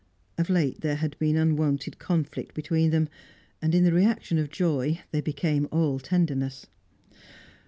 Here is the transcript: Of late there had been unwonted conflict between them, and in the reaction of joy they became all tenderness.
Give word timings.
Of 0.35 0.49
late 0.49 0.81
there 0.81 0.95
had 0.95 1.15
been 1.19 1.35
unwonted 1.35 1.99
conflict 1.99 2.55
between 2.55 2.89
them, 2.89 3.07
and 3.61 3.75
in 3.75 3.83
the 3.83 3.93
reaction 3.93 4.39
of 4.39 4.49
joy 4.49 4.99
they 5.11 5.21
became 5.21 5.67
all 5.71 5.99
tenderness. 5.99 6.65